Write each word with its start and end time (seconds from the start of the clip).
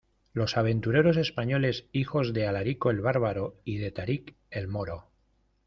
los 0.33 0.57
aventureros 0.57 1.15
españoles, 1.15 1.87
hijos 1.91 2.33
de 2.33 2.47
Alarico 2.47 2.89
el 2.89 3.01
bárbaro 3.01 3.61
y 3.63 3.77
de 3.77 3.91
Tarik 3.91 4.35
el 4.49 4.67
moro. 4.67 5.11